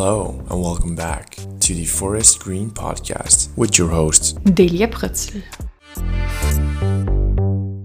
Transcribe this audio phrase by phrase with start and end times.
[0.00, 5.42] Hello and welcome back to the Forest Green Podcast with your host Delia Pritzel.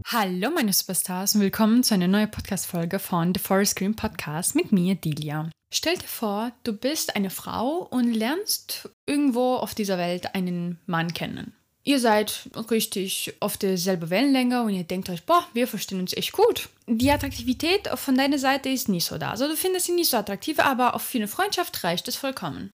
[0.05, 4.71] Hallo meine Superstars und willkommen zu einer neuen Podcast-Folge von The Forest Green Podcast mit
[4.71, 5.49] mir, Delia.
[5.73, 11.15] Stell dir vor, du bist eine Frau und lernst irgendwo auf dieser Welt einen Mann
[11.15, 11.55] kennen.
[11.85, 16.31] Ihr seid richtig auf derselben Wellenlänge und ihr denkt euch, boah, wir verstehen uns echt
[16.31, 16.69] gut.
[16.87, 19.31] Die Attraktivität von deiner Seite ist nicht so da.
[19.31, 22.71] Also du findest sie nicht so attraktiv, aber auf eine Freundschaft reicht es vollkommen.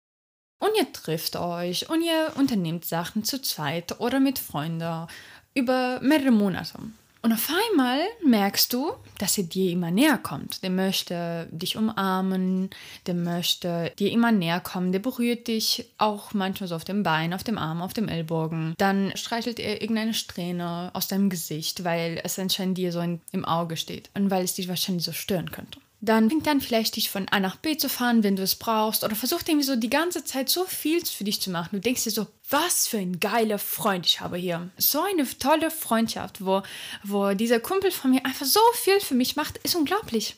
[0.58, 5.06] Und ihr trifft euch und ihr unternehmt Sachen zu zweit oder mit Freunden
[5.54, 6.78] über mehrere Monate.
[7.26, 10.62] Und auf einmal merkst du, dass er dir immer näher kommt.
[10.62, 12.70] Der möchte dich umarmen,
[13.08, 17.34] der möchte dir immer näher kommen, der berührt dich auch manchmal so auf dem Bein,
[17.34, 18.76] auf dem Arm, auf dem Ellbogen.
[18.78, 23.44] Dann streichelt er irgendeine Strähne aus deinem Gesicht, weil es anscheinend dir so in, im
[23.44, 25.80] Auge steht und weil es dich wahrscheinlich so stören könnte.
[26.06, 29.02] Dann fängt dann vielleicht dich von A nach B zu fahren, wenn du es brauchst,
[29.02, 31.70] oder versucht irgendwie so die ganze Zeit so viel für dich zu machen.
[31.72, 34.70] Du denkst dir so, was für ein geiler Freund ich habe hier.
[34.78, 36.62] So eine tolle Freundschaft, wo,
[37.02, 40.36] wo dieser Kumpel von mir einfach so viel für mich macht, ist unglaublich.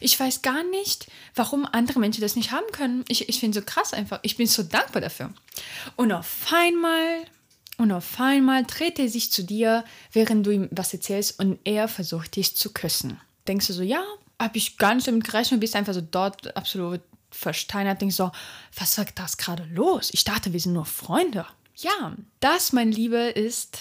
[0.00, 1.06] Ich weiß gar nicht,
[1.36, 3.04] warum andere Menschen das nicht haben können.
[3.06, 4.18] Ich, ich finde so krass einfach.
[4.22, 5.32] Ich bin so dankbar dafür.
[5.94, 7.24] Und auf einmal,
[7.78, 11.86] und auf einmal dreht er sich zu dir, während du ihm was erzählst und er
[11.86, 13.20] versucht dich zu küssen.
[13.46, 14.04] Denkst du so, ja,
[14.40, 18.30] habe ich gar nicht damit gerechnet, bist einfach so dort absolut versteinert, denkst so,
[18.76, 20.10] was ist das gerade los?
[20.12, 21.46] Ich dachte, wir sind nur Freunde.
[21.76, 23.78] Ja, das, mein Liebe, ist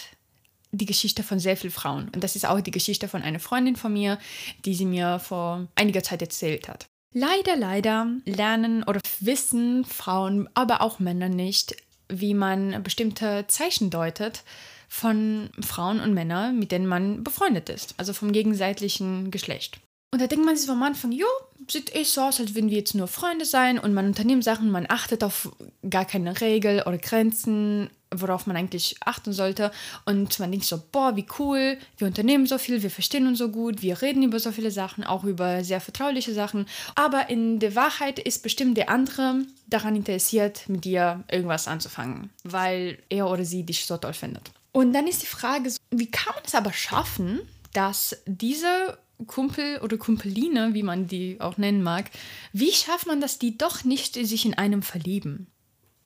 [0.72, 2.10] die Geschichte von sehr vielen Frauen.
[2.10, 4.18] Und das ist auch die Geschichte von einer Freundin von mir,
[4.66, 6.88] die sie mir vor einiger Zeit erzählt hat.
[7.14, 11.76] Leider, leider lernen oder wissen Frauen, aber auch Männer nicht,
[12.10, 14.44] wie man bestimmte Zeichen deutet
[14.90, 19.80] von Frauen und Männern, mit denen man befreundet ist, also vom gegenseitigen Geschlecht.
[20.14, 21.26] Und da denkt man sich am Anfang, jo,
[21.68, 24.70] sieht eh so aus, als würden wir jetzt nur Freunde sein und man unternimmt Sachen,
[24.70, 25.52] man achtet auf
[25.90, 29.72] gar keine Regel oder Grenzen, worauf man eigentlich achten sollte.
[30.06, 33.50] Und man denkt so, boah, wie cool, wir unternehmen so viel, wir verstehen uns so
[33.50, 36.68] gut, wir reden über so viele Sachen, auch über sehr vertrauliche Sachen.
[36.94, 43.00] Aber in der Wahrheit ist bestimmt der andere daran interessiert, mit dir irgendwas anzufangen, weil
[43.10, 44.52] er oder sie dich so toll findet.
[44.74, 47.40] Und dann ist die Frage, wie kann man es aber schaffen,
[47.74, 52.12] dass diese Kumpel oder Kumpeline, wie man die auch nennen mag,
[52.52, 55.48] wie schafft man das, die doch nicht sich in einem verlieben?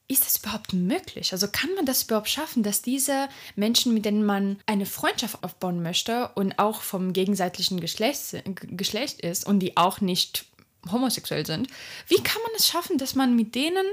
[0.10, 1.34] Ist das überhaupt möglich?
[1.34, 5.84] Also kann man das überhaupt schaffen, dass diese Menschen, mit denen man eine Freundschaft aufbauen
[5.84, 10.46] möchte und auch vom gegenseitigen Geschlecht, Geschlecht ist und die auch nicht
[10.90, 11.68] homosexuell sind,
[12.08, 13.86] wie kann man es schaffen, dass man mit denen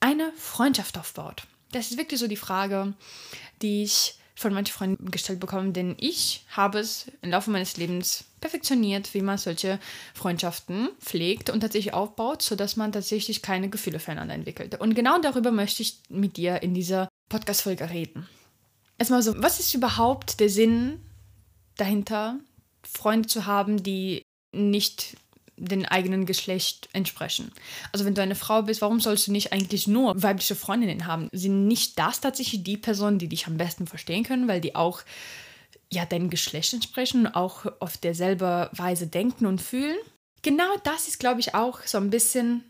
[0.00, 1.42] eine Freundschaft aufbaut?
[1.72, 2.94] Das ist wirklich so die Frage,
[3.60, 8.24] die ich von manchen Freunden gestellt bekommen, denn ich habe es im Laufe meines Lebens
[8.40, 9.78] perfektioniert, wie man solche
[10.14, 14.80] Freundschaften pflegt und tatsächlich aufbaut, sodass man tatsächlich keine Gefühle füreinander entwickelt.
[14.80, 18.26] Und genau darüber möchte ich mit dir in dieser Podcast-Folge reden.
[18.96, 21.00] Erstmal so, was ist überhaupt der Sinn
[21.76, 22.38] dahinter,
[22.82, 25.18] Freunde zu haben, die nicht
[25.60, 27.52] dem eigenen Geschlecht entsprechen.
[27.92, 31.28] Also wenn du eine Frau bist, warum sollst du nicht eigentlich nur weibliche Freundinnen haben?
[31.32, 35.02] Sind nicht das tatsächlich die Personen, die dich am besten verstehen können, weil die auch
[35.92, 39.98] ja deinem Geschlecht entsprechen und auch auf derselbe Weise denken und fühlen?
[40.42, 42.64] Genau das ist, glaube ich, auch so ein bisschen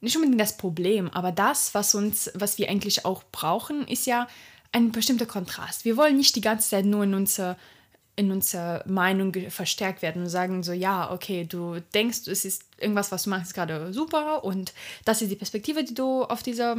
[0.00, 4.28] nicht unbedingt das Problem, aber das, was uns, was wir eigentlich auch brauchen, ist ja
[4.70, 5.84] ein bestimmter Kontrast.
[5.84, 7.56] Wir wollen nicht die ganze Zeit nur in unser
[8.18, 13.12] in unserer Meinung verstärkt werden und sagen so, ja, okay, du denkst, es ist irgendwas,
[13.12, 14.72] was du machst, gerade super und
[15.04, 16.76] das ist die Perspektive, die du auf diese,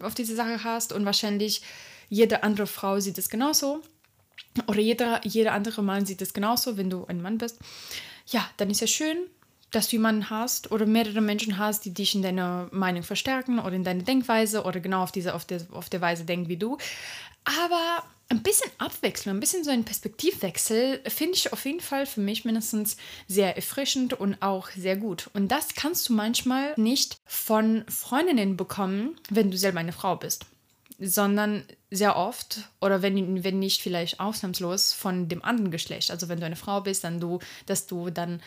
[0.00, 1.60] auf diese Sache hast und wahrscheinlich
[2.08, 3.82] jede andere Frau sieht es genauso
[4.66, 7.58] oder jeder, jeder andere Mann sieht es genauso, wenn du ein Mann bist.
[8.26, 9.18] Ja, dann ist ja schön,
[9.70, 13.72] dass du jemanden hast oder mehrere Menschen hast, die dich in deiner Meinung verstärken oder
[13.72, 16.78] in deiner Denkweise oder genau auf, diese, auf, der, auf der Weise denken wie du.
[17.44, 18.02] Aber
[18.34, 22.44] ein bisschen Abwechslung, ein bisschen so ein Perspektivwechsel finde ich auf jeden Fall für mich
[22.44, 22.96] mindestens
[23.28, 25.30] sehr erfrischend und auch sehr gut.
[25.32, 30.46] Und das kannst du manchmal nicht von Freundinnen bekommen, wenn du selber eine Frau bist,
[30.98, 36.10] sondern sehr oft oder wenn, wenn nicht vielleicht ausnahmslos von dem anderen Geschlecht.
[36.10, 38.42] Also wenn du eine Frau bist, dann du, dass du dann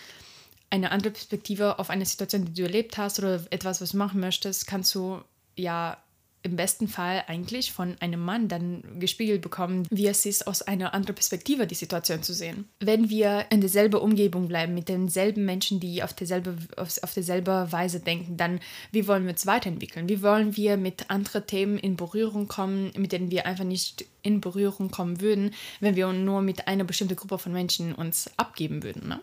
[0.69, 4.19] eine andere Perspektive auf eine Situation, die du erlebt hast oder etwas, was du machen
[4.19, 5.21] möchtest, kannst du
[5.55, 5.97] ja
[6.43, 10.93] im besten Fall eigentlich von einem Mann dann gespiegelt bekommen, wie es ist, aus einer
[10.93, 12.69] anderen Perspektive die Situation zu sehen.
[12.79, 17.67] Wenn wir in derselben Umgebung bleiben, mit denselben Menschen, die auf derselbe, auf, auf derselbe
[17.71, 18.59] Weise denken, dann
[18.91, 20.07] wie wollen wir uns weiterentwickeln?
[20.09, 24.39] Wie wollen wir mit anderen Themen in Berührung kommen, mit denen wir einfach nicht in
[24.39, 29.07] Berührung kommen würden, wenn wir nur mit einer bestimmten Gruppe von Menschen uns abgeben würden?
[29.07, 29.19] Ne?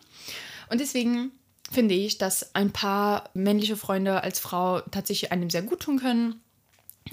[0.68, 1.30] Und deswegen
[1.70, 6.40] finde ich, dass ein paar männliche Freunde als Frau tatsächlich einem sehr gut tun können.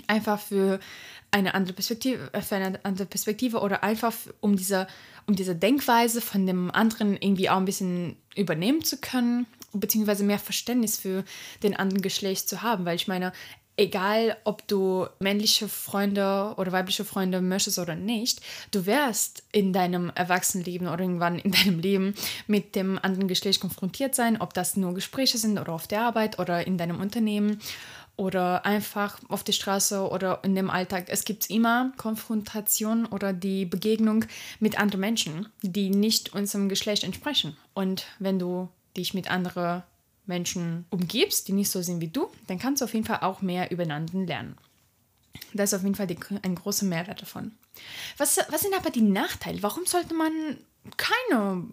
[0.07, 0.79] Einfach für
[1.31, 4.88] eine andere Perspektive, äh, für eine andere Perspektive oder einfach um diese,
[5.27, 10.39] um diese Denkweise von dem anderen irgendwie auch ein bisschen übernehmen zu können, beziehungsweise mehr
[10.39, 11.23] Verständnis für
[11.63, 12.85] den anderen Geschlecht zu haben.
[12.85, 13.31] Weil ich meine,
[13.77, 18.41] egal ob du männliche Freunde oder weibliche Freunde möchtest oder nicht,
[18.71, 22.13] du wirst in deinem Erwachsenenleben oder irgendwann in deinem Leben
[22.47, 26.39] mit dem anderen Geschlecht konfrontiert sein, ob das nur Gespräche sind oder auf der Arbeit
[26.39, 27.59] oder in deinem Unternehmen
[28.21, 31.06] oder einfach auf der Straße oder in dem Alltag.
[31.07, 34.25] Es gibt immer Konfrontation oder die Begegnung
[34.59, 37.57] mit anderen Menschen, die nicht unserem Geschlecht entsprechen.
[37.73, 39.81] Und wenn du dich mit anderen
[40.27, 43.41] Menschen umgibst, die nicht so sind wie du, dann kannst du auf jeden Fall auch
[43.41, 44.56] mehr übereinander lernen.
[45.56, 47.53] Das ist auf jeden Fall die, ein großer Mehrwert davon.
[48.17, 49.63] Was, was sind aber die Nachteile?
[49.63, 50.31] Warum sollte man
[50.95, 51.63] keine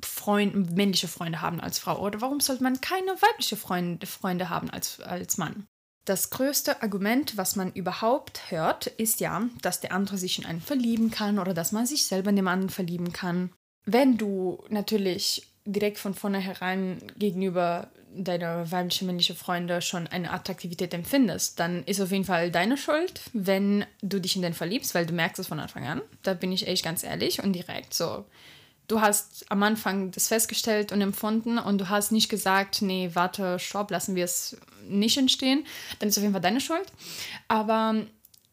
[0.00, 2.00] Freund, männliche Freunde haben als Frau?
[2.00, 5.66] Oder warum sollte man keine weibliche Freunde, Freunde haben als, als Mann?
[6.04, 10.60] Das größte Argument, was man überhaupt hört, ist ja, dass der andere sich in einen
[10.60, 13.52] verlieben kann oder dass man sich selber in den anderen verlieben kann.
[13.84, 21.58] Wenn du natürlich direkt von vornherein gegenüber deiner weiblichen, männlichen Freunde schon eine Attraktivität empfindest,
[21.60, 25.14] dann ist auf jeden Fall deine Schuld, wenn du dich in den verliebst, weil du
[25.14, 26.02] merkst es von Anfang an.
[26.22, 28.24] Da bin ich echt ganz ehrlich und direkt so.
[28.88, 33.58] Du hast am Anfang das festgestellt und empfunden und du hast nicht gesagt, nee, warte,
[33.58, 34.56] stopp, lassen wir es
[34.88, 35.64] nicht entstehen,
[35.98, 36.86] dann ist auf jeden Fall deine Schuld.
[37.48, 37.94] Aber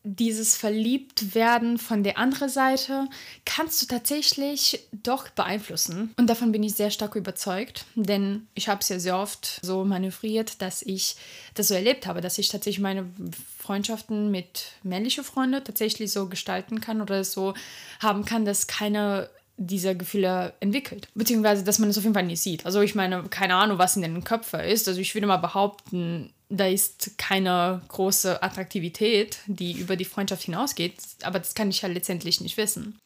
[0.04, 3.08] dieses Verliebtwerden von der anderen Seite
[3.46, 6.14] kannst du tatsächlich doch beeinflussen.
[6.18, 9.84] Und davon bin ich sehr stark überzeugt, denn ich habe es ja sehr oft so
[9.84, 11.18] manövriert, dass ich
[11.54, 13.10] das so erlebt habe, dass ich tatsächlich meine
[13.58, 17.54] Freundschaften mit männlichen Freunden tatsächlich so gestalten kann oder so
[18.00, 19.30] haben kann, dass keine
[19.60, 21.10] dieser Gefühle entwickelt.
[21.14, 22.66] Beziehungsweise, dass man es auf jeden Fall nicht sieht.
[22.66, 24.88] Also ich meine, keine Ahnung, was in den Köpfen ist.
[24.88, 30.96] Also ich würde mal behaupten, da ist keine große Attraktivität, die über die Freundschaft hinausgeht,
[31.22, 33.00] aber das kann ich ja letztendlich nicht wissen.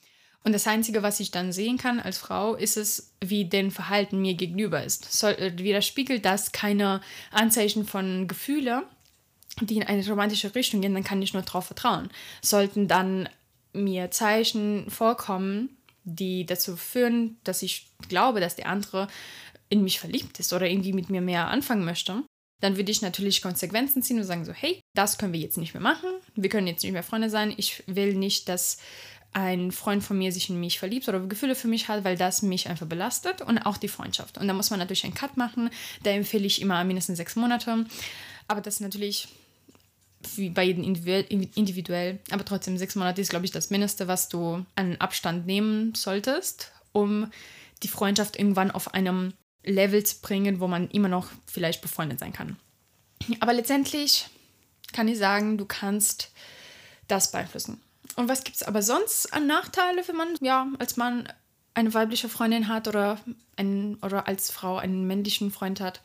[0.44, 4.22] Und das Einzige, was ich dann sehen kann als Frau, ist es, wie dein Verhalten
[4.22, 5.12] mir gegenüber ist.
[5.12, 7.02] Soll, äh, widerspiegelt das keine
[7.32, 8.84] Anzeichen von Gefühle,
[9.62, 12.10] die in eine romantische Richtung gehen, dann kann ich nur darauf vertrauen.
[12.42, 13.30] Sollten dann
[13.72, 19.08] mir Zeichen vorkommen, die dazu führen, dass ich glaube, dass der andere
[19.70, 22.24] in mich verliebt ist oder irgendwie mit mir mehr anfangen möchte,
[22.62, 25.74] dann würde ich natürlich Konsequenzen ziehen und sagen so, hey, das können wir jetzt nicht
[25.74, 28.78] mehr machen, wir können jetzt nicht mehr Freunde sein, ich will nicht, dass
[29.34, 32.44] ein Freund von mir sich in mich verliebt oder Gefühle für mich hat, weil das
[32.44, 34.38] mich einfach belastet und auch die Freundschaft.
[34.38, 35.72] Und da muss man natürlich einen Cut machen,
[36.04, 37.86] da empfehle ich immer mindestens sechs Monate,
[38.48, 39.28] aber das ist natürlich
[40.54, 44.98] bei jedem individuell, aber trotzdem sechs Monate ist, glaube ich, das Mindeste, was du an
[44.98, 47.32] Abstand nehmen solltest, um
[47.84, 49.34] die Freundschaft irgendwann auf einem
[49.64, 52.58] Level zu bringen, wo man immer noch vielleicht befreundet sein kann.
[53.40, 54.28] Aber letztendlich
[54.92, 56.32] kann ich sagen, du kannst
[57.08, 57.82] das beeinflussen.
[58.16, 61.28] Und was gibt es aber sonst an Nachteile, wenn man ja als Mann
[61.76, 63.20] eine weibliche Freundin hat oder,
[63.56, 66.02] ein, oder als Frau einen männlichen Freund hat,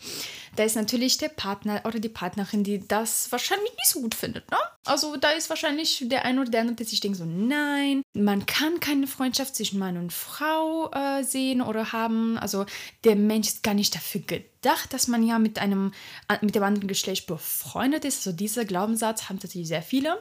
[0.56, 4.50] da ist natürlich der Partner oder die Partnerin, die das wahrscheinlich nicht so gut findet.
[4.50, 4.56] Ne?
[4.84, 8.46] Also da ist wahrscheinlich der eine oder der andere, der sich denkt so, nein, man
[8.46, 12.38] kann keine Freundschaft zwischen Mann und Frau äh, sehen oder haben.
[12.38, 12.64] Also
[13.04, 15.92] der Mensch ist gar nicht dafür gedacht, dass man ja mit einem
[16.40, 18.26] mit dem anderen Geschlecht befreundet ist.
[18.26, 20.18] Also dieser Glaubenssatz haben tatsächlich sehr viele,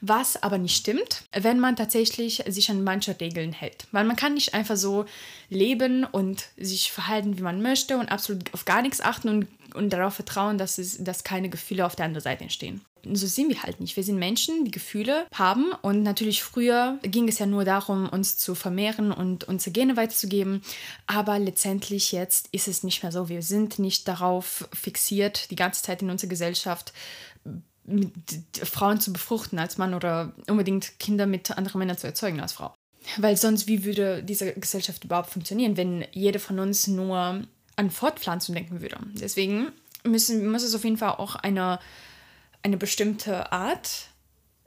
[0.00, 3.86] was aber nicht stimmt, wenn man tatsächlich sich an manche Regeln hält.
[3.92, 5.04] Weil man kann nicht einfach so
[5.48, 9.90] leben und sich verhalten, wie man möchte und absolut auf gar nichts achten und, und
[9.90, 12.80] darauf vertrauen, dass, es, dass keine Gefühle auf der anderen Seite entstehen
[13.12, 13.96] so sind wir halt nicht.
[13.96, 15.72] Wir sind Menschen, die Gefühle haben.
[15.82, 20.62] Und natürlich früher ging es ja nur darum, uns zu vermehren und unsere Gene weiterzugeben.
[21.06, 23.28] Aber letztendlich jetzt ist es nicht mehr so.
[23.28, 26.92] Wir sind nicht darauf fixiert, die ganze Zeit in unserer Gesellschaft
[28.62, 32.74] Frauen zu befruchten als Mann oder unbedingt Kinder mit anderen Männern zu erzeugen als Frau.
[33.18, 37.42] Weil sonst, wie würde diese Gesellschaft überhaupt funktionieren, wenn jeder von uns nur
[37.76, 38.96] an Fortpflanzung denken würde?
[39.12, 39.68] Deswegen
[40.04, 41.78] müssen, muss es auf jeden Fall auch eine
[42.64, 44.08] eine bestimmte Art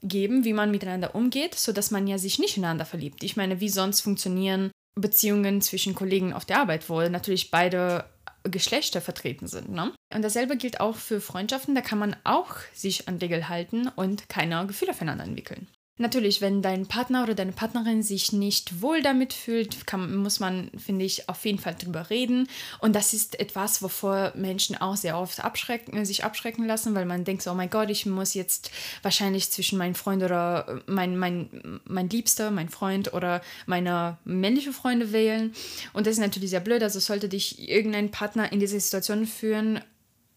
[0.04, 3.24] geben, wie man miteinander umgeht, sodass man ja sich nicht ineinander verliebt.
[3.24, 8.06] Ich meine, wie sonst funktionieren Beziehungen zwischen Kollegen auf der Arbeit, wo natürlich beide
[8.44, 9.70] Geschlechter vertreten sind.
[9.70, 9.94] Ne?
[10.13, 14.30] Und dasselbe gilt auch für Freundschaften, da kann man auch sich an Regeln halten und
[14.30, 15.68] keine Gefühle füreinander entwickeln.
[16.00, 20.70] Natürlich, wenn dein Partner oder deine Partnerin sich nicht wohl damit fühlt, kann, muss man,
[20.77, 22.48] finde ich, auf jeden Fall drüber reden.
[22.80, 27.24] Und das ist etwas, wovor Menschen auch sehr oft abschrecken, sich abschrecken lassen, weil man
[27.24, 28.70] denkt so, oh mein Gott, ich muss jetzt
[29.01, 35.12] wahrscheinlich zwischen meinem Freund oder mein, mein, mein Liebster, mein Freund oder meine männliche Freunde
[35.12, 35.54] wählen.
[35.94, 36.84] Und das ist natürlich sehr blöd.
[36.84, 39.82] Also sollte dich irgendein Partner in diese Situation führen,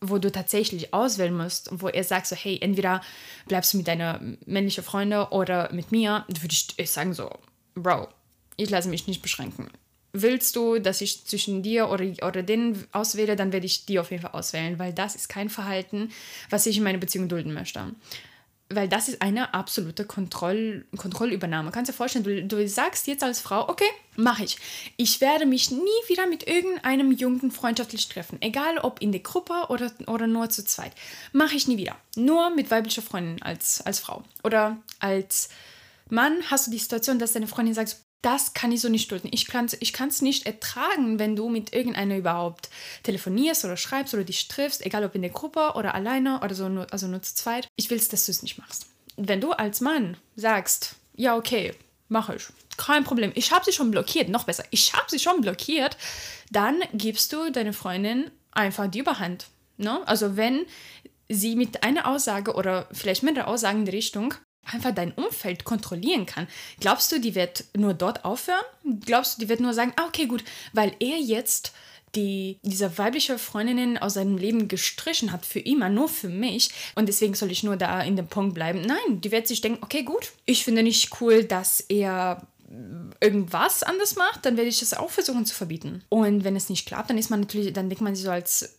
[0.00, 3.02] wo du tatsächlich auswählen musst, wo er sagt so, hey, entweder
[3.46, 7.30] bleibst du mit deiner männlichen Freunde oder mit mir, würde ich sagen so,
[7.74, 8.08] Bro,
[8.56, 9.68] ich lasse mich nicht beschränken.
[10.12, 14.10] Willst du, dass ich zwischen dir oder, oder den auswähle, dann werde ich die auf
[14.10, 16.10] jeden Fall auswählen, weil das ist kein Verhalten,
[16.48, 17.94] was ich in meiner Beziehung dulden möchte
[18.72, 21.72] weil das ist eine absolute Kontroll Kontrollübernahme.
[21.72, 24.58] Kannst du dir vorstellen, du, du sagst jetzt als Frau, okay, mache ich.
[24.96, 29.66] Ich werde mich nie wieder mit irgendeinem Jungen freundschaftlich treffen, egal ob in der Gruppe
[29.68, 30.92] oder, oder nur zu zweit.
[31.32, 31.96] Mache ich nie wieder.
[32.16, 34.22] Nur mit weiblicher Freundin als, als Frau.
[34.44, 35.50] Oder als
[36.08, 39.30] Mann hast du die Situation, dass deine Freundin sagt, das kann ich so nicht dulden.
[39.32, 42.68] Ich kann es ich nicht ertragen, wenn du mit irgendeiner überhaupt
[43.02, 46.66] telefonierst oder schreibst oder dich triffst, egal ob in der Gruppe oder alleine oder so,
[46.90, 47.68] also nur zu zweit.
[47.76, 48.86] Ich will, dass du es nicht machst.
[49.16, 51.74] Wenn du als Mann sagst, ja, okay,
[52.08, 52.44] mache ich,
[52.76, 55.96] kein Problem, ich habe sie schon blockiert, noch besser, ich habe sie schon blockiert,
[56.50, 59.46] dann gibst du deine Freundin einfach die Überhand.
[59.76, 60.06] Ne?
[60.06, 60.66] Also wenn
[61.28, 64.34] sie mit einer Aussage oder vielleicht mehrere Aussagen in die Richtung
[64.72, 66.46] einfach dein Umfeld kontrollieren kann.
[66.80, 68.64] Glaubst du, die wird nur dort aufhören?
[69.04, 71.72] Glaubst du, die wird nur sagen, ah, okay, gut, weil er jetzt
[72.16, 77.08] die diese weibliche Freundin aus seinem Leben gestrichen hat für immer, nur für mich und
[77.08, 78.80] deswegen soll ich nur da in dem Punkt bleiben.
[78.80, 82.42] Nein, die wird sich denken, okay, gut, ich finde nicht cool, dass er
[83.20, 86.02] irgendwas anders macht, dann werde ich das auch versuchen zu verbieten.
[86.08, 88.78] Und wenn es nicht klappt, dann ist man natürlich, dann denkt man sich so als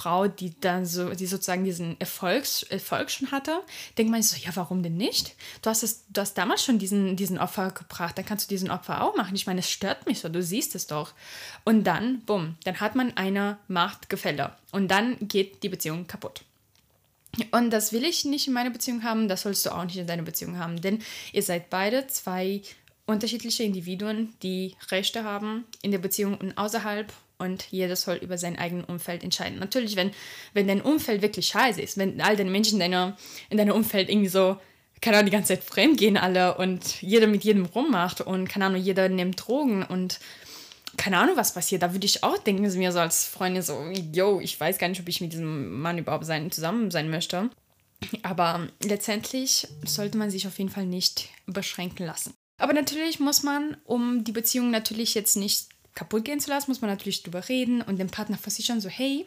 [0.00, 3.60] Frau, die dann so, die sozusagen diesen Erfolgs, Erfolg schon hatte,
[3.98, 5.34] denkt man so, ja, warum denn nicht?
[5.60, 8.70] Du hast, es, du hast damals schon diesen, diesen Opfer gebracht, dann kannst du diesen
[8.70, 9.34] Opfer auch machen.
[9.34, 11.12] Ich meine, es stört mich so, du siehst es doch.
[11.64, 16.44] Und dann, bumm, dann hat man eine Machtgefälle und dann geht die Beziehung kaputt.
[17.50, 20.06] Und das will ich nicht in meiner Beziehung haben, das sollst du auch nicht in
[20.06, 21.00] deiner Beziehung haben, denn
[21.32, 22.62] ihr seid beide zwei
[23.04, 28.58] unterschiedliche Individuen, die Rechte haben in der Beziehung und außerhalb und jeder soll über sein
[28.58, 29.58] eigenes Umfeld entscheiden.
[29.58, 30.12] Natürlich, wenn,
[30.52, 33.16] wenn dein Umfeld wirklich scheiße ist, wenn all deine Menschen in, deiner,
[33.48, 34.56] in deinem Umfeld irgendwie so,
[35.00, 38.66] keine Ahnung, die ganze Zeit fremd gehen alle und jeder mit jedem rummacht und keine
[38.66, 40.20] Ahnung, jeder nimmt Drogen und
[40.96, 41.82] keine Ahnung, was passiert.
[41.82, 43.80] Da würde ich auch denken, sie mir so als Freundin so,
[44.12, 47.50] yo, ich weiß gar nicht, ob ich mit diesem Mann überhaupt sein, zusammen sein möchte.
[48.22, 52.34] Aber letztendlich sollte man sich auf jeden Fall nicht beschränken lassen.
[52.58, 56.80] Aber natürlich muss man, um die Beziehung natürlich jetzt nicht kaputt gehen zu lassen, muss
[56.80, 59.26] man natürlich drüber reden und dem Partner versichern, so hey,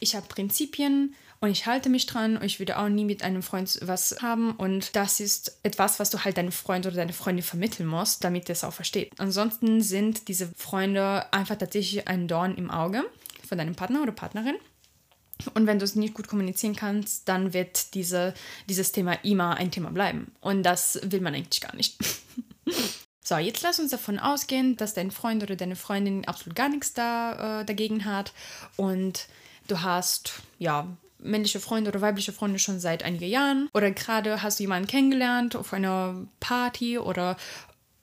[0.00, 3.42] ich habe Prinzipien und ich halte mich dran und ich würde auch nie mit einem
[3.42, 7.44] Freund was haben und das ist etwas, was du halt deinem Freund oder deine Freundin
[7.44, 9.12] vermitteln musst, damit er es auch versteht.
[9.18, 13.04] Ansonsten sind diese Freunde einfach tatsächlich ein Dorn im Auge
[13.48, 14.56] von deinem Partner oder Partnerin.
[15.54, 18.34] Und wenn du es nicht gut kommunizieren kannst, dann wird diese,
[18.68, 20.32] dieses Thema immer ein Thema bleiben.
[20.40, 21.96] Und das will man eigentlich gar nicht.
[23.30, 26.94] So, jetzt lass uns davon ausgehen, dass dein Freund oder deine Freundin absolut gar nichts
[26.94, 28.32] da, äh, dagegen hat.
[28.74, 29.28] Und
[29.68, 30.88] du hast, ja,
[31.20, 33.68] männliche Freunde oder weibliche Freunde schon seit einigen Jahren.
[33.72, 37.36] Oder gerade hast du jemanden kennengelernt auf einer Party oder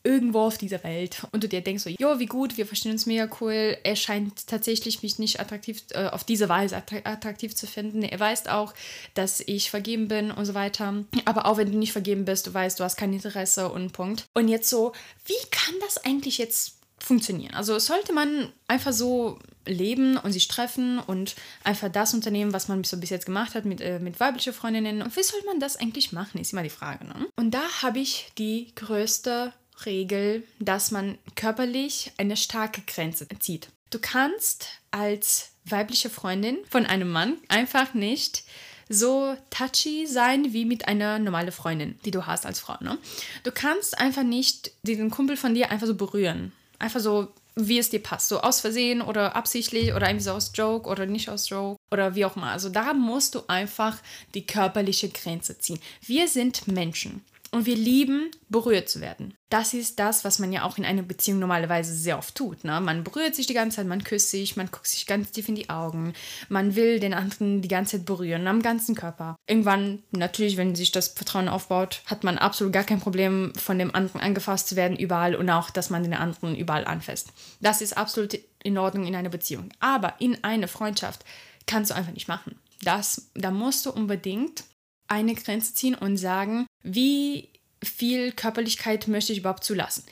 [0.07, 3.05] irgendwo auf dieser Welt und du dir denkst so, jo, wie gut, wir verstehen uns
[3.05, 3.77] mega cool.
[3.83, 8.03] Er scheint tatsächlich mich nicht attraktiv, äh, auf diese Weise attraktiv zu finden.
[8.03, 8.73] Er weiß auch,
[9.15, 11.03] dass ich vergeben bin und so weiter.
[11.25, 14.25] Aber auch wenn du nicht vergeben bist, du weißt, du hast kein Interesse und Punkt.
[14.33, 14.93] Und jetzt so,
[15.25, 17.53] wie kann das eigentlich jetzt funktionieren?
[17.53, 21.35] Also sollte man einfach so leben und sich treffen und
[21.65, 25.01] einfach das unternehmen, was man so bis jetzt gemacht hat mit, äh, mit weiblichen Freundinnen.
[25.01, 27.05] Und wie soll man das eigentlich machen, ist immer die Frage.
[27.05, 27.27] Ne?
[27.35, 29.51] Und da habe ich die größte
[29.85, 33.69] Regel, dass man körperlich eine starke Grenze zieht.
[33.89, 38.43] Du kannst als weibliche Freundin von einem Mann einfach nicht
[38.89, 42.75] so touchy sein wie mit einer normalen Freundin, die du hast als Frau.
[42.81, 42.97] Ne?
[43.43, 46.53] Du kannst einfach nicht diesen Kumpel von dir einfach so berühren.
[46.79, 48.29] Einfach so, wie es dir passt.
[48.29, 52.15] So aus Versehen oder absichtlich oder irgendwie so aus Joke oder nicht aus Joke oder
[52.15, 52.51] wie auch immer.
[52.51, 53.97] Also da musst du einfach
[54.33, 55.79] die körperliche Grenze ziehen.
[56.01, 57.25] Wir sind Menschen.
[57.51, 59.33] Und wir lieben, berührt zu werden.
[59.49, 62.65] Das ist das, was man ja auch in einer Beziehung normalerweise sehr oft tut.
[62.65, 62.81] Ne?
[62.81, 65.55] Man berührt sich die ganze Zeit, man küsst sich, man guckt sich ganz tief in
[65.55, 66.13] die Augen,
[66.49, 69.37] man will den anderen die ganze Zeit berühren, am ganzen Körper.
[69.47, 73.95] Irgendwann, natürlich, wenn sich das Vertrauen aufbaut, hat man absolut gar kein Problem, von dem
[73.95, 77.31] anderen angefasst zu werden überall und auch, dass man den anderen überall anfasst.
[77.61, 79.69] Das ist absolut in Ordnung in einer Beziehung.
[79.79, 81.23] Aber in einer Freundschaft
[81.67, 82.59] kannst du einfach nicht machen.
[82.83, 84.63] Das, da musst du unbedingt
[85.07, 87.49] eine Grenze ziehen und sagen, wie
[87.83, 90.03] viel Körperlichkeit möchte ich überhaupt zulassen?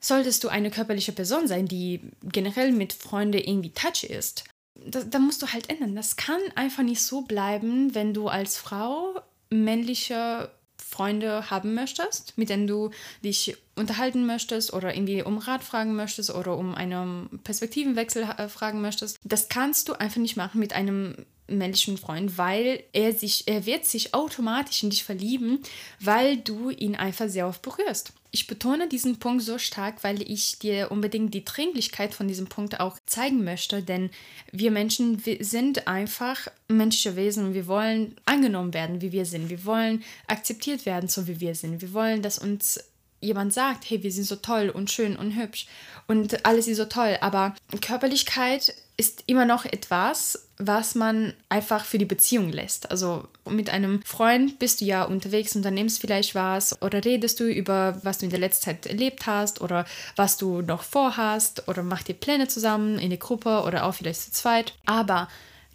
[0.00, 4.44] Solltest du eine körperliche Person sein, die generell mit Freunden irgendwie touch ist,
[4.84, 5.96] da, da musst du halt ändern.
[5.96, 12.50] Das kann einfach nicht so bleiben, wenn du als Frau männliche Freunde haben möchtest, mit
[12.50, 12.90] denen du
[13.24, 18.80] dich unterhalten möchtest oder irgendwie um Rat fragen möchtest oder um einen Perspektivenwechsel äh, fragen
[18.80, 19.18] möchtest.
[19.24, 23.84] Das kannst du einfach nicht machen mit einem männlichen Freund, weil er sich, er wird
[23.84, 25.60] sich automatisch in dich verlieben,
[26.00, 28.12] weil du ihn einfach sehr oft berührst.
[28.32, 32.80] Ich betone diesen Punkt so stark, weil ich dir unbedingt die Dringlichkeit von diesem Punkt
[32.80, 34.10] auch zeigen möchte, denn
[34.52, 39.48] wir Menschen wir sind einfach menschliche Wesen und wir wollen angenommen werden, wie wir sind.
[39.48, 41.80] Wir wollen akzeptiert werden, so wie wir sind.
[41.80, 42.80] Wir wollen, dass uns
[43.20, 45.66] jemand sagt, hey, wir sind so toll und schön und hübsch
[46.06, 51.98] und alles ist so toll, aber Körperlichkeit ist immer noch etwas, was man einfach für
[51.98, 52.90] die Beziehung lässt.
[52.90, 58.00] Also mit einem Freund bist du ja unterwegs, unternimmst vielleicht was oder redest du über,
[58.02, 59.84] was du in der letzten Zeit erlebt hast oder
[60.16, 64.22] was du noch vorhast oder macht ihr Pläne zusammen in der Gruppe oder auch vielleicht
[64.22, 64.72] zu zweit.
[64.86, 65.28] Aber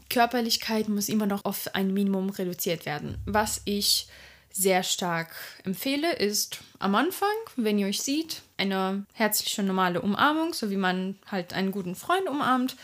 [0.10, 3.20] Körperlichkeit muss immer noch auf ein Minimum reduziert werden.
[3.26, 4.08] Was ich
[4.52, 5.30] sehr stark
[5.64, 11.18] empfehle, ist am Anfang, wenn ihr euch sieht, eine herzliche normale Umarmung, so wie man
[11.28, 12.76] halt einen guten Freund umarmt.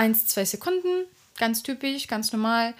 [0.00, 1.04] Eins, zwei Sekunden,
[1.38, 2.72] ganz typisch, ganz normal.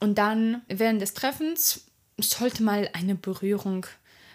[0.00, 1.86] Und dann während des Treffens
[2.18, 3.86] sollte mal eine Berührung,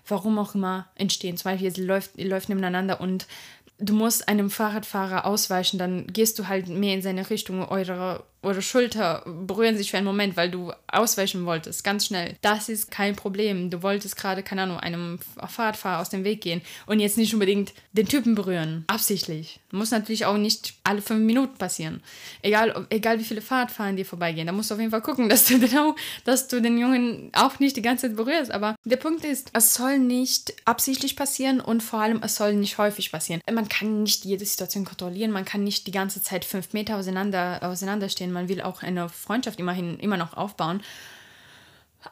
[0.08, 1.36] warum auch immer, entstehen.
[1.36, 3.28] Zum Beispiel, ihr läuft, ihr läuft nebeneinander und
[3.80, 8.62] du musst einem Fahrradfahrer ausweichen, dann gehst du halt mehr in seine Richtung, eure oder
[8.62, 12.36] Schulter berühren sich für einen Moment, weil du ausweichen wolltest, ganz schnell.
[12.42, 13.70] Das ist kein Problem.
[13.70, 17.74] Du wolltest gerade, keine Ahnung, einem Fahrradfahrer aus dem Weg gehen und jetzt nicht unbedingt
[17.94, 18.84] den Typen berühren.
[18.88, 19.60] Absichtlich.
[19.72, 22.02] Muss natürlich auch nicht alle fünf Minuten passieren.
[22.42, 24.48] Egal, egal wie viele Fahrradfahrer dir vorbeigehen.
[24.48, 25.96] Da musst du auf jeden Fall gucken, dass du, genau,
[26.26, 28.52] dass du den Jungen auch nicht die ganze Zeit berührst.
[28.52, 32.78] Aber der Punkt ist, es soll nicht absichtlich passieren und vor allem, es soll nicht
[32.78, 33.42] häufig passieren.
[33.52, 35.32] Man kann nicht jede Situation kontrollieren.
[35.32, 39.10] Man kann nicht die ganze Zeit fünf Meter auseinander, auseinander stehen man will auch eine
[39.10, 40.82] Freundschaft immerhin immer noch aufbauen.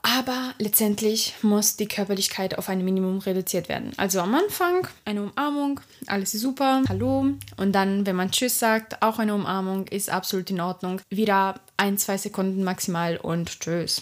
[0.03, 3.91] Aber letztendlich muss die Körperlichkeit auf ein Minimum reduziert werden.
[3.97, 7.25] Also am Anfang eine Umarmung, alles ist super, hallo.
[7.57, 11.01] Und dann, wenn man Tschüss sagt, auch eine Umarmung ist absolut in Ordnung.
[11.09, 14.01] Wieder ein, zwei Sekunden maximal und Tschüss.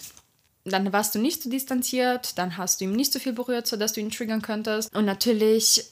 [0.65, 3.93] Dann warst du nicht so distanziert, dann hast du ihm nicht so viel berührt, sodass
[3.93, 4.93] du ihn triggern könntest.
[4.93, 5.85] Und natürlich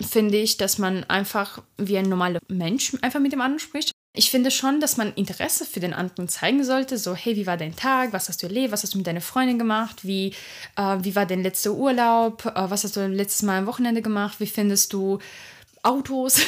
[0.00, 3.92] finde ich, dass man einfach wie ein normaler Mensch einfach mit dem anderen spricht.
[4.12, 6.98] Ich finde schon, dass man Interesse für den anderen zeigen sollte.
[6.98, 8.12] So, hey, wie war dein Tag?
[8.12, 8.72] Was hast du erlebt?
[8.72, 10.04] Was hast du mit deiner Freundin gemacht?
[10.04, 10.34] Wie,
[10.76, 12.44] äh, wie war dein letzter Urlaub?
[12.44, 14.40] Äh, was hast du letztes Mal am Wochenende gemacht?
[14.40, 15.20] Wie findest du
[15.84, 16.40] Autos?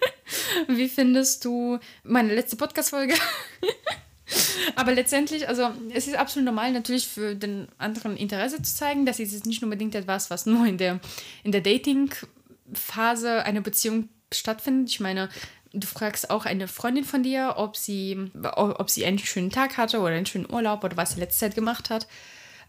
[0.68, 3.14] wie findest du meine letzte Podcast-Folge?
[4.74, 9.06] Aber letztendlich, also es ist absolut normal, natürlich für den anderen Interesse zu zeigen.
[9.06, 10.98] Das ist jetzt nicht unbedingt etwas, was nur in der,
[11.44, 14.90] in der Dating-Phase einer Beziehung stattfindet.
[14.90, 15.28] Ich meine,
[15.72, 20.00] Du fragst auch eine Freundin von dir, ob sie, ob sie einen schönen Tag hatte
[20.00, 22.08] oder einen schönen Urlaub oder was sie letzte Zeit gemacht hat.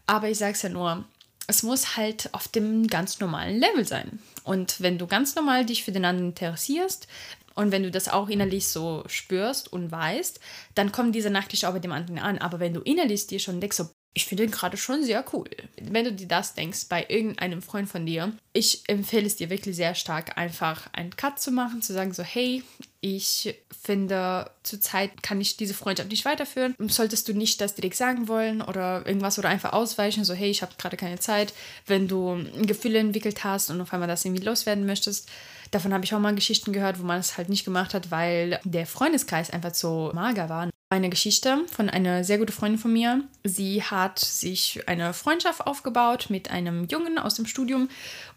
[0.06, 1.04] Aber ich sage es ja nur,
[1.48, 4.20] es muss halt auf dem ganz normalen Level sein.
[4.44, 7.08] Und wenn du ganz normal dich für den anderen interessierst
[7.54, 10.40] und wenn du das auch innerlich so spürst und weißt,
[10.74, 12.38] dann kommt diese Nachricht auch bei dem anderen an.
[12.38, 15.48] Aber wenn du innerlich dir schon denkst, so, ich finde ihn gerade schon sehr cool.
[15.80, 19.74] Wenn du dir das denkst bei irgendeinem Freund von dir, ich empfehle es dir wirklich
[19.74, 22.62] sehr stark, einfach einen Cut zu machen, zu sagen so, hey,
[23.00, 26.74] ich finde, zurzeit kann ich diese Freundschaft nicht weiterführen.
[26.78, 30.60] Solltest du nicht das direkt sagen wollen oder irgendwas oder einfach ausweichen, so, hey, ich
[30.60, 31.54] habe gerade keine Zeit.
[31.86, 35.30] Wenn du Gefühle entwickelt hast und auf einmal das irgendwie loswerden möchtest,
[35.70, 38.60] davon habe ich auch mal Geschichten gehört, wo man es halt nicht gemacht hat, weil
[38.64, 43.22] der Freundeskreis einfach so mager war eine Geschichte von einer sehr guten Freundin von mir.
[43.44, 47.88] Sie hat sich eine Freundschaft aufgebaut mit einem Jungen aus dem Studium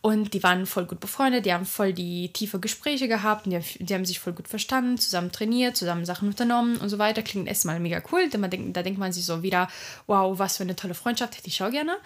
[0.02, 3.94] und die waren voll gut befreundet, die haben voll die tiefe Gespräche gehabt, die, die
[3.94, 7.24] haben sich voll gut verstanden, zusammen trainiert, zusammen Sachen unternommen und so weiter.
[7.24, 9.68] Klingt erstmal mega cool, denn man denkt, da denkt man sich so wieder,
[10.08, 11.98] wow, was für eine tolle Freundschaft, hätte ich auch gerne.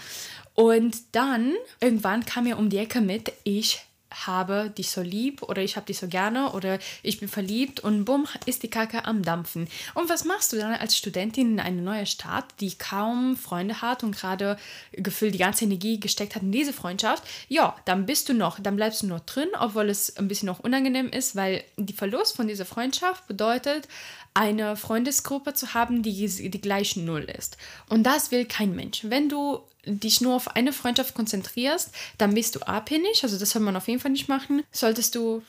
[0.56, 5.62] Und dann, irgendwann kam er um die Ecke mit, ich habe dich so lieb oder
[5.62, 9.24] ich habe dich so gerne oder ich bin verliebt und bumm, ist die Kacke am
[9.24, 9.68] Dampfen.
[9.94, 14.04] Und was machst du dann als Studentin in eine neue Stadt, die kaum Freunde hat
[14.04, 14.58] und gerade
[14.94, 17.24] gefühlt die ganze Energie gesteckt hat in diese Freundschaft?
[17.48, 20.60] Ja, dann bist du noch, dann bleibst du noch drin, obwohl es ein bisschen noch
[20.60, 23.88] unangenehm ist, weil die Verlust von dieser Freundschaft bedeutet,
[24.34, 27.58] eine Freundesgruppe zu haben, die die gleichen Null ist.
[27.90, 29.02] Und das will kein Mensch.
[29.04, 33.24] Wenn du dich nur auf eine Freundschaft konzentrierst, dann bist du abhängig.
[33.24, 34.64] Also das soll man auf jeden Fall nicht machen.
[34.72, 35.42] Solltest du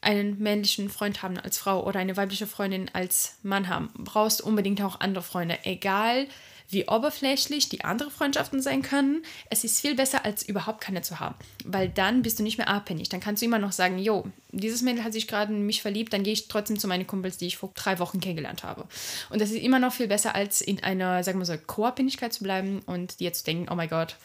[0.00, 4.80] einen männlichen Freund haben als Frau oder eine weibliche Freundin als Mann haben, brauchst unbedingt
[4.82, 5.58] auch andere Freunde.
[5.64, 6.28] Egal
[6.70, 9.22] wie oberflächlich die anderen Freundschaften sein können.
[9.48, 11.34] Es ist viel besser, als überhaupt keine zu haben.
[11.64, 13.08] Weil dann bist du nicht mehr abhängig.
[13.08, 16.12] Dann kannst du immer noch sagen, jo, dieses Mädel hat sich gerade in mich verliebt,
[16.12, 18.86] dann gehe ich trotzdem zu meinen Kumpels, die ich vor drei Wochen kennengelernt habe.
[19.30, 22.42] Und das ist immer noch viel besser, als in einer, sagen wir so, Co-Abhängigkeit zu
[22.44, 24.16] bleiben und dir zu denken, oh mein Gott,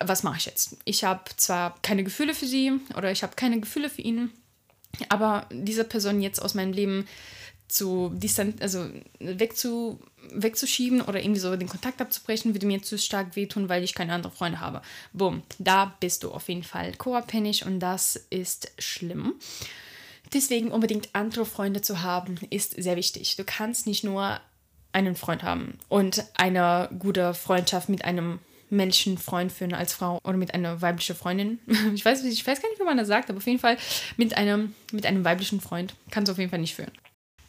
[0.00, 0.76] was mache ich jetzt?
[0.84, 4.30] Ich habe zwar keine Gefühle für sie oder ich habe keine Gefühle für ihn,
[5.08, 7.06] aber diese Person jetzt aus meinem Leben
[7.72, 8.86] zu distant, also
[9.18, 9.98] wegzu,
[10.30, 14.12] wegzuschieben oder irgendwie so den Kontakt abzubrechen, würde mir zu stark wehtun, weil ich keine
[14.12, 14.82] anderen Freunde habe.
[15.12, 19.34] Boom, da bist du auf jeden Fall co-abhängig und das ist schlimm.
[20.34, 23.36] Deswegen unbedingt andere Freunde zu haben, ist sehr wichtig.
[23.36, 24.40] Du kannst nicht nur
[24.92, 30.36] einen Freund haben und eine gute Freundschaft mit einem männlichen Freund führen als Frau oder
[30.36, 31.58] mit einer weiblichen Freundin.
[31.94, 33.76] Ich weiß, ich weiß gar nicht, wie man das sagt, aber auf jeden Fall
[34.16, 36.92] mit einem, mit einem weiblichen Freund kannst du auf jeden Fall nicht führen.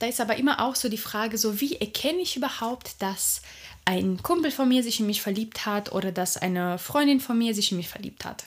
[0.04, 3.42] Da ist aber immer auch so die Frage, so wie erkenne ich überhaupt, dass
[3.86, 7.56] ein Kumpel von mir sich in mich verliebt hat oder dass eine Freundin von mir
[7.56, 8.44] sich in mich verliebt hat.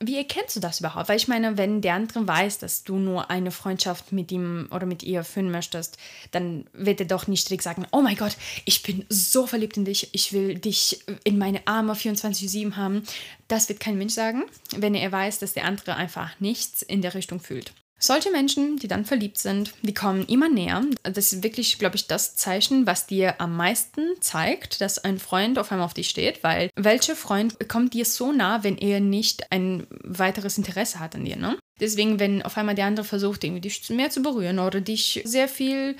[0.00, 1.08] Wie erkennst du das überhaupt?
[1.08, 4.84] Weil ich meine, wenn der andere weiß, dass du nur eine Freundschaft mit ihm oder
[4.84, 5.96] mit ihr führen möchtest,
[6.32, 9.84] dann wird er doch nicht direkt sagen, oh mein Gott, ich bin so verliebt in
[9.84, 13.04] dich, ich will dich in meine Arme 24-7 haben.
[13.46, 14.42] Das wird kein Mensch sagen,
[14.76, 17.72] wenn er weiß, dass der andere einfach nichts in der Richtung fühlt.
[17.98, 20.82] Solche Menschen, die dann verliebt sind, die kommen immer näher.
[21.02, 25.58] Das ist wirklich, glaube ich, das Zeichen, was dir am meisten zeigt, dass ein Freund
[25.58, 29.50] auf einmal auf dich steht, weil welcher Freund kommt dir so nah, wenn er nicht
[29.50, 31.58] ein weiteres Interesse hat an dir, ne?
[31.80, 35.48] Deswegen, wenn auf einmal der andere versucht, irgendwie dich mehr zu berühren oder dich sehr
[35.48, 35.96] viel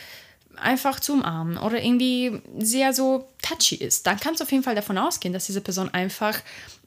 [0.60, 4.74] einfach zu umarmen oder irgendwie sehr so touchy ist, dann kannst du auf jeden Fall
[4.74, 6.40] davon ausgehen, dass diese Person einfach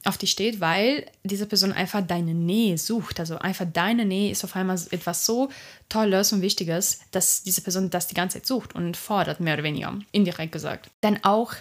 [0.04, 3.20] auf dich steht, weil diese Person einfach deine Nähe sucht.
[3.20, 5.48] Also einfach deine Nähe ist auf einmal etwas so
[5.88, 9.62] Tolles und Wichtiges, dass diese Person das die ganze Zeit sucht und fordert, mehr oder
[9.62, 10.90] weniger, indirekt gesagt.
[11.00, 11.54] Dann auch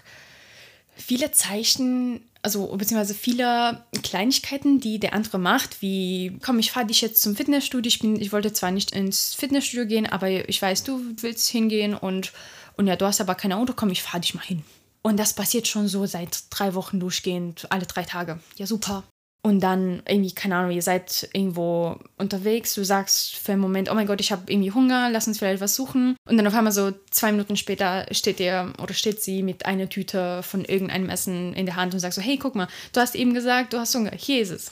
[1.02, 7.02] viele Zeichen, also beziehungsweise viele Kleinigkeiten, die der andere macht, wie, komm, ich fahre dich
[7.02, 7.88] jetzt zum Fitnessstudio.
[7.88, 11.94] Ich, bin, ich wollte zwar nicht ins Fitnessstudio gehen, aber ich weiß, du willst hingehen
[11.94, 12.32] und,
[12.78, 14.64] und ja, du hast aber kein Auto, komm, ich fahre dich mal hin.
[15.02, 18.40] Und das passiert schon so seit drei Wochen durchgehend, alle drei Tage.
[18.58, 19.04] Ja, super.
[19.43, 23.95] Und dann irgendwie, keine Ahnung, ihr seid irgendwo unterwegs, du sagst für einen Moment, oh
[23.95, 26.15] mein Gott, ich habe irgendwie Hunger, lass uns vielleicht was suchen.
[26.30, 29.89] Und dann auf einmal so zwei Minuten später steht ihr oder steht sie mit einer
[29.89, 33.15] Tüte von irgendeinem Essen in der Hand und sagt so, hey, guck mal, du hast
[33.15, 34.71] eben gesagt, du hast Hunger, hier ist es.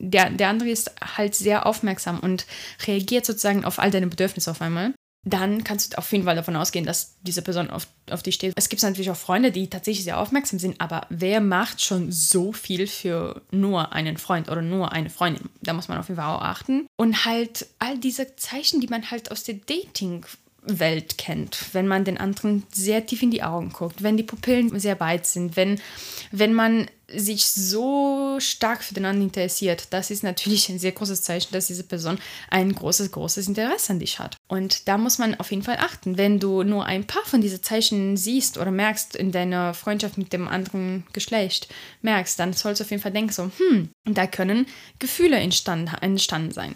[0.00, 2.46] Der, der andere ist halt sehr aufmerksam und
[2.86, 6.56] reagiert sozusagen auf all deine Bedürfnisse auf einmal dann kannst du auf jeden Fall davon
[6.56, 8.52] ausgehen, dass diese Person auf, auf dich steht.
[8.56, 12.52] Es gibt natürlich auch Freunde, die tatsächlich sehr aufmerksam sind, aber wer macht schon so
[12.52, 15.48] viel für nur einen Freund oder nur eine Freundin?
[15.60, 16.86] Da muss man auf jeden Fall auch achten.
[16.96, 20.24] Und halt all diese Zeichen, die man halt aus der Dating
[20.68, 24.78] Welt kennt, wenn man den anderen sehr tief in die Augen guckt, wenn die Pupillen
[24.78, 25.80] sehr weit sind, wenn,
[26.30, 31.22] wenn man sich so stark für den anderen interessiert, das ist natürlich ein sehr großes
[31.22, 32.18] Zeichen, dass diese Person
[32.50, 34.36] ein großes, großes Interesse an dich hat.
[34.46, 36.18] Und da muss man auf jeden Fall achten.
[36.18, 40.34] Wenn du nur ein paar von diesen Zeichen siehst oder merkst in deiner Freundschaft mit
[40.34, 41.68] dem anderen Geschlecht,
[42.02, 44.66] merkst, dann sollst du auf jeden Fall denken so, hm, da können
[44.98, 46.74] Gefühle entstanden, entstanden sein.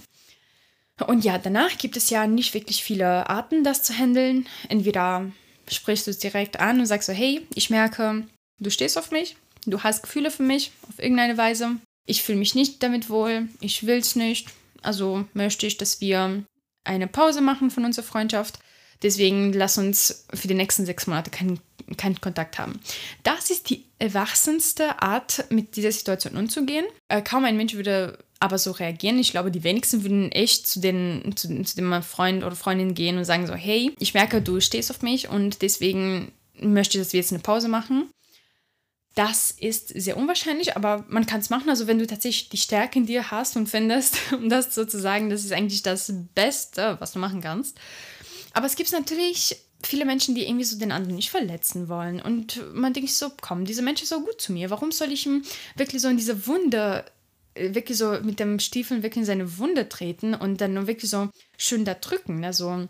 [1.07, 4.47] Und ja, danach gibt es ja nicht wirklich viele Arten, das zu handeln.
[4.69, 5.31] Entweder
[5.69, 8.27] sprichst du es direkt an und sagst so, hey, ich merke,
[8.59, 11.77] du stehst auf mich, du hast Gefühle für mich auf irgendeine Weise.
[12.07, 14.49] Ich fühle mich nicht damit wohl, ich will es nicht.
[14.83, 16.45] Also möchte ich, dass wir
[16.85, 18.59] eine Pause machen von unserer Freundschaft.
[19.03, 21.61] Deswegen lass uns für die nächsten sechs Monate keinen,
[21.97, 22.81] keinen Kontakt haben.
[23.23, 26.85] Das ist die erwachsenste Art, mit dieser Situation umzugehen.
[27.09, 29.21] Äh, kaum ein Mensch würde aber so reagieren.
[29.21, 33.17] Ich glaube, die wenigsten würden echt zu, den, zu, zu dem Freund oder Freundin gehen
[33.17, 37.13] und sagen so, hey, ich merke, du stehst auf mich und deswegen möchte ich, dass
[37.13, 38.11] wir jetzt eine Pause machen.
[39.15, 41.69] Das ist sehr unwahrscheinlich, aber man kann es machen.
[41.69, 45.45] Also wenn du tatsächlich die Stärke in dir hast und findest, um das sozusagen, das
[45.45, 47.79] ist eigentlich das Beste, was du machen kannst.
[48.55, 52.21] Aber es gibt natürlich viele Menschen, die irgendwie so den anderen nicht verletzen wollen.
[52.21, 54.71] Und man denkt so, komm, dieser Mensch ist so gut zu mir.
[54.71, 55.45] Warum soll ich ihm
[55.77, 57.05] wirklich so in diese Wunde
[57.55, 61.85] wirklich so mit dem Stiefel wirklich in seine Wunde treten und dann wirklich so schön
[61.85, 62.45] da drücken.
[62.45, 62.89] Also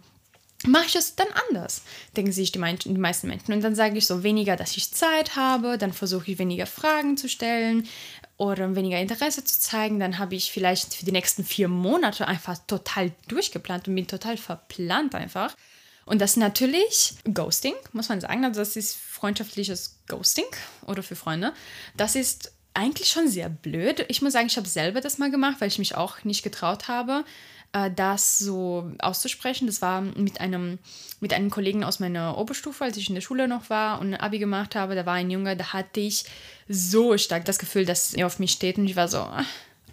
[0.67, 1.83] mache ich es dann anders,
[2.17, 3.53] denken sich die, die meisten Menschen.
[3.53, 7.17] Und dann sage ich so weniger, dass ich Zeit habe, dann versuche ich weniger Fragen
[7.17, 7.89] zu stellen
[8.37, 9.99] oder weniger Interesse zu zeigen.
[9.99, 14.37] Dann habe ich vielleicht für die nächsten vier Monate einfach total durchgeplant und bin total
[14.37, 15.57] verplant einfach.
[16.05, 18.45] Und das natürlich Ghosting, muss man sagen.
[18.45, 20.47] Also das ist freundschaftliches Ghosting
[20.87, 21.53] oder für Freunde.
[21.97, 24.05] Das ist eigentlich schon sehr blöd.
[24.09, 26.89] Ich muss sagen, ich habe selber das mal gemacht, weil ich mich auch nicht getraut
[26.89, 27.25] habe,
[27.73, 29.67] äh, das so auszusprechen.
[29.67, 30.79] Das war mit einem,
[31.21, 34.21] mit einem Kollegen aus meiner Oberstufe, als ich in der Schule noch war und ein
[34.21, 34.95] Abi gemacht habe.
[34.95, 36.25] Da war ein Junge, da hatte ich
[36.69, 39.45] so stark das Gefühl, dass er auf mich steht und ich war so, ah,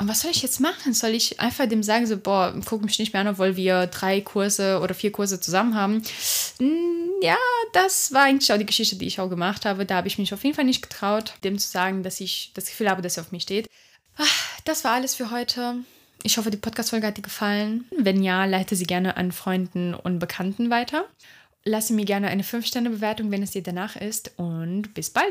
[0.02, 0.94] was soll ich jetzt machen?
[0.94, 4.22] Soll ich einfach dem sagen, so, boah, guck mich nicht mehr an, obwohl wir drei
[4.22, 6.02] Kurse oder vier Kurse zusammen haben?
[6.60, 7.38] Hm, ja,
[7.74, 9.86] das war eigentlich auch die Geschichte, die ich auch gemacht habe.
[9.86, 12.66] Da habe ich mich auf jeden Fall nicht getraut, dem zu sagen, dass ich das
[12.66, 13.68] Gefühl habe, dass er auf mich steht.
[14.66, 15.76] Das war alles für heute.
[16.24, 17.86] Ich hoffe, die Podcast-Folge hat dir gefallen.
[17.98, 21.06] Wenn ja, leite sie gerne an Freunden und Bekannten weiter.
[21.64, 24.32] Lasse mir gerne eine 5-Sterne-Bewertung, wenn es dir danach ist.
[24.38, 25.28] Und bis bald.